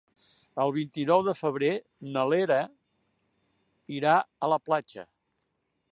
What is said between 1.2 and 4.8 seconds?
de febrer na Lea irà a la